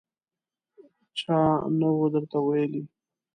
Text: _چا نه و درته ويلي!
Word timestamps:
_چا 1.19 1.39
نه 1.79 1.89
و 1.97 2.01
درته 2.13 2.37
ويلي! 2.45 2.81